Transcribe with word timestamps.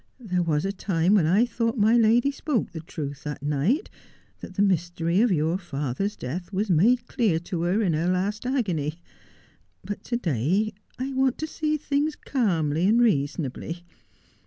There 0.19 0.41
was 0.41 0.65
a 0.65 0.71
time 0.71 1.13
when 1.13 1.27
I 1.27 1.45
thought 1.45 1.77
my 1.77 1.95
lady 1.95 2.31
spoke 2.31 2.71
the 2.71 2.79
truth 2.79 3.23
that 3.23 3.43
night, 3.43 3.87
that 4.39 4.55
the 4.55 4.63
mystery 4.63 5.21
of 5.21 5.31
your 5.31 5.59
father's 5.59 6.15
death 6.15 6.51
was 6.51 6.71
made 6.71 7.05
clear 7.05 7.37
to 7.41 7.61
her 7.61 7.83
in 7.83 7.93
her 7.93 8.07
last 8.07 8.47
agony; 8.47 8.99
but 9.83 10.03
to 10.05 10.17
day 10.17 10.73
I 10.97 11.13
want 11.13 11.37
to 11.37 11.45
see 11.45 11.77
things 11.77 12.15
calmly 12.15 12.87
and 12.87 12.99
reasonably. 12.99 13.85